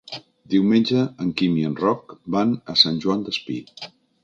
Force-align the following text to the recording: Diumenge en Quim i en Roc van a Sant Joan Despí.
Diumenge 0.53 1.03
en 1.25 1.29
Quim 1.41 1.59
i 1.61 1.67
en 1.69 1.77
Roc 1.83 2.17
van 2.39 2.57
a 2.75 2.79
Sant 2.87 3.01
Joan 3.07 3.25
Despí. 3.31 3.63